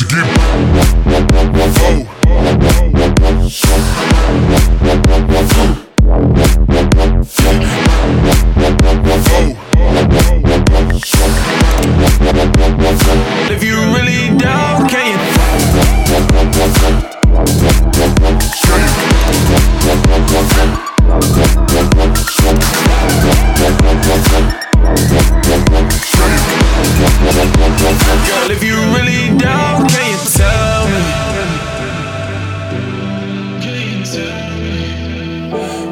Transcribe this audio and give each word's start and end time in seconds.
Mexican 0.00 0.27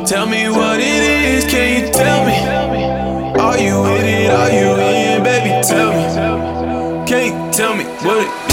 Tell 0.07 0.25
me 0.25 0.49
what 0.49 0.79
it 0.79 0.85
is, 0.85 1.45
can 1.47 1.83
you 1.85 1.93
tell 1.93 2.25
me? 2.25 3.41
Are 3.41 3.59
you 3.59 3.83
with 3.83 4.05
it? 4.05 4.31
Are 4.31 4.51
you 4.53 4.77
in? 4.81 5.25
Baby, 5.25 5.67
tell 5.67 5.91
me. 5.91 7.05
Can 7.07 7.27
you 7.27 7.53
tell 7.53 7.75
me 7.75 7.83
what 8.07 8.19
it 8.19 8.41
is? 8.41 8.46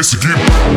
ass 0.00 0.14
again. 0.14 0.69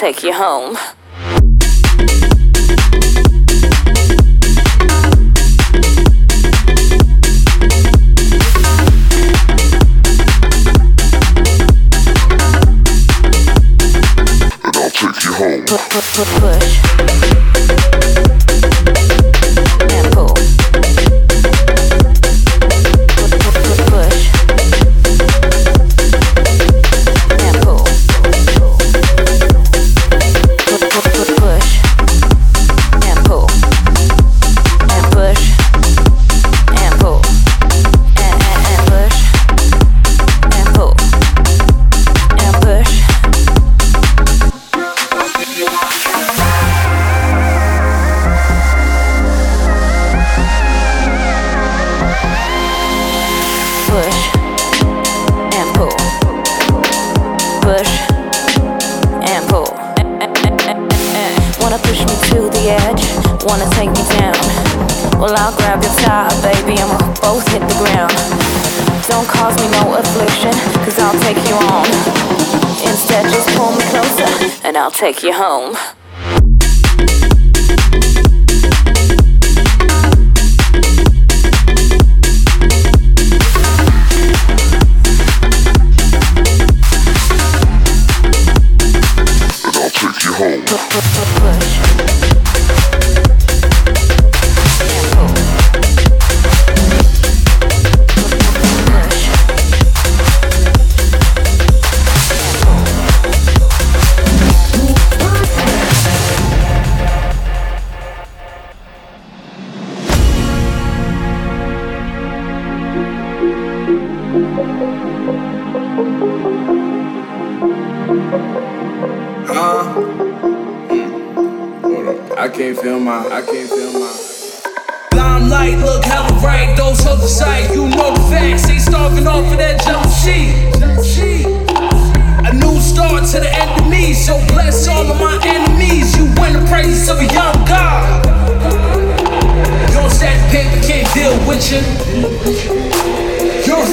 take 0.00 0.22
you 0.22 0.32
home. 0.32 0.78
ground. 67.80 68.12
Don't 69.08 69.26
cause 69.26 69.56
me 69.56 69.68
no 69.72 69.96
affliction, 69.96 70.52
cause 70.84 70.98
I'll 70.98 71.18
take 71.20 71.40
you 71.48 71.54
on. 71.54 71.86
Instead, 72.86 73.24
just 73.32 73.48
pull 73.56 73.72
me 73.72 73.82
closer, 73.88 74.66
and 74.66 74.76
I'll 74.76 74.90
take 74.90 75.22
you 75.22 75.32
home. 75.32 75.76
And 89.64 89.76
I'll 89.76 89.90
take 89.90 90.24
you 90.24 90.32
home. 90.34 91.59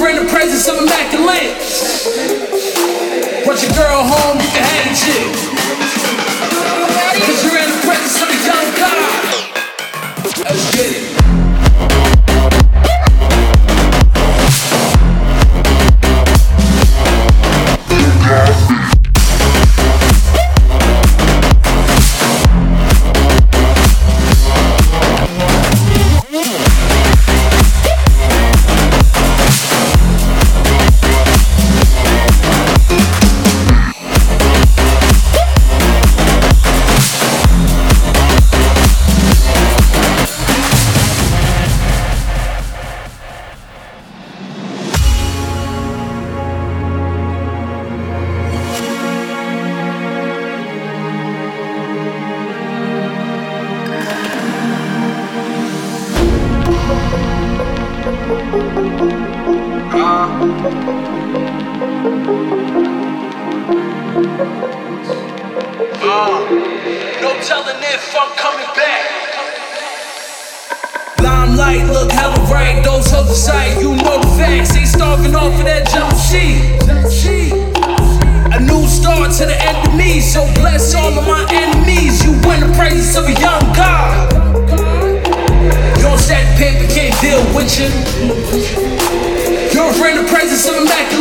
We're 0.00 0.10
in 0.10 0.24
the 0.24 0.30
presence 0.30 0.68
of 0.68 0.78
immaculate. 0.78 1.58
Brought 3.44 3.60
your 3.60 3.72
girl 3.72 4.04
home, 4.04 4.38
you 4.38 4.46
can 4.46 4.62
have 4.62 4.84
the 4.86 4.94
chick. 4.94 5.47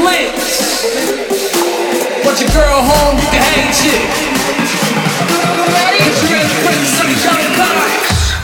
links. 0.10 0.84
Want 2.24 2.40
your 2.40 2.50
girl 2.50 2.82
home, 2.82 3.16
you 3.18 3.28
can 3.34 3.42
hang 3.42 3.72
shit. 3.74 4.02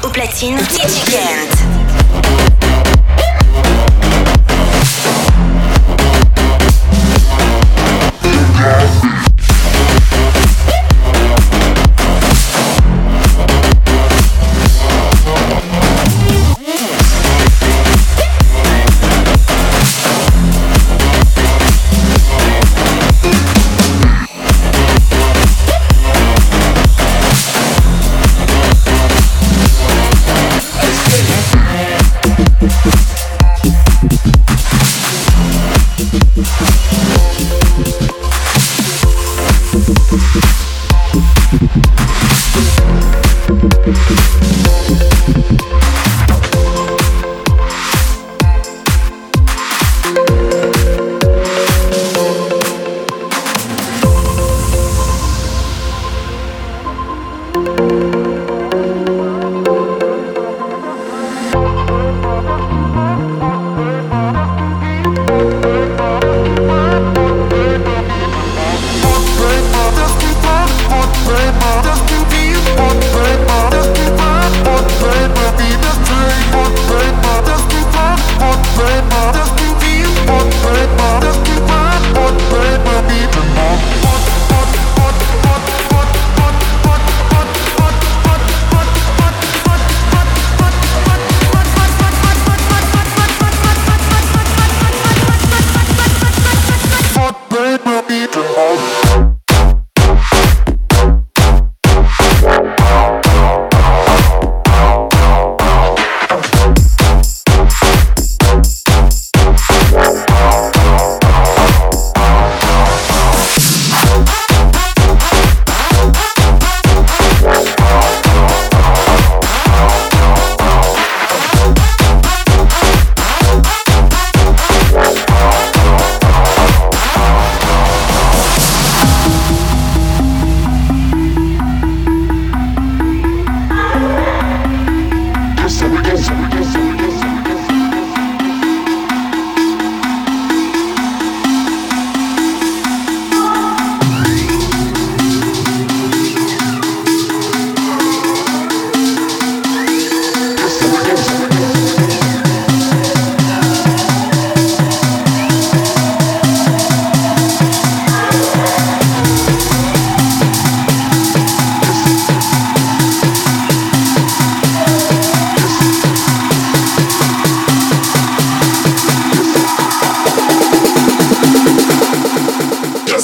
Au 0.04 0.10
platine, 0.10 0.58
DJ 0.58 1.04
Kent. 1.12 1.63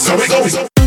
So 0.09 0.17
we 0.17 0.27
go. 0.27 0.78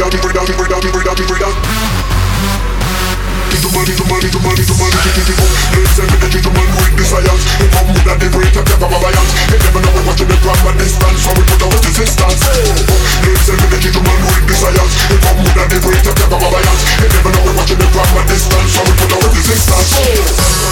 Down, 0.00 0.10
deeper 0.10 0.32
down, 0.32 0.46
break 0.46 0.60
it 0.60 0.68
down, 0.68 0.68
break 0.68 0.68
it 0.68 0.70
down, 0.70 0.80
break 0.80 1.04
it 1.04 1.04
down, 1.04 1.16
break 1.16 1.40
it 1.40 1.40
down. 1.40 1.99
Deeper 3.90 4.06
down. 4.06 4.30
Get 6.30 6.46
the 6.46 6.50
with 6.54 7.74
come 7.74 7.90
with 7.90 8.06
a 8.06 8.14
different 8.22 8.54
type 8.54 8.70
of. 8.70 8.86
You 8.86 9.58
never 9.58 9.82
know 9.82 9.90
we're 9.90 10.06
watching 10.06 10.30
distance, 10.30 11.26
so 11.26 11.34
we 11.34 11.42
put 11.42 11.58
resistance. 11.58 12.38
It, 13.26 13.50
the 13.50 13.98
with 14.30 15.18
come 15.26 15.42
with 15.42 15.58
a 15.58 15.66
different 15.66 16.06
type 16.06 16.22
of. 16.22 16.38
You 16.38 17.10
never 17.10 17.34
know 17.34 17.42
we're 17.42 17.58
watching 17.58 17.82
distance, 18.30 18.70
so 18.70 18.86
we 18.86 18.94
put 18.94 19.10
resistance. 19.34 20.70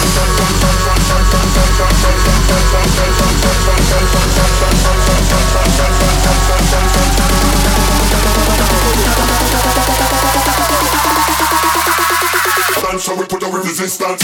Dance, 12.99 13.05
so 13.05 13.15
we 13.15 13.25
put 13.25 13.43
our 13.43 13.61
resistance. 13.61 14.23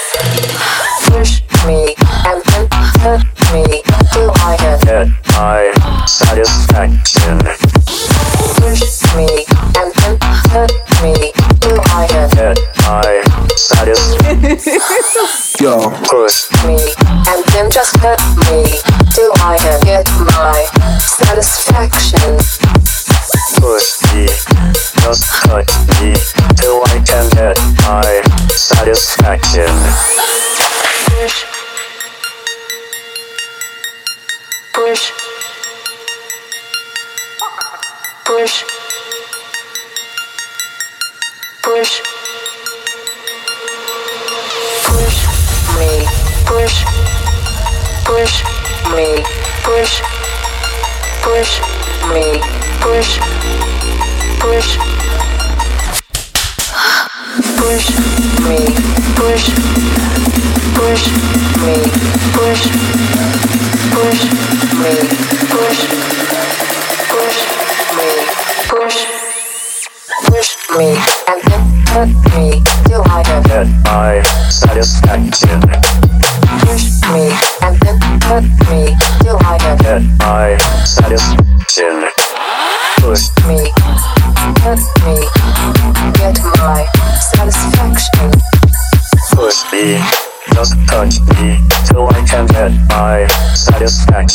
active. 29.31 30.20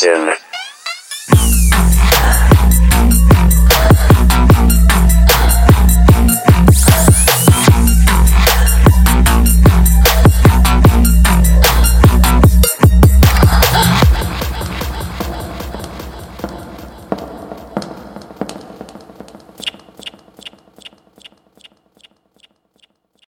Yeah. 0.07 0.36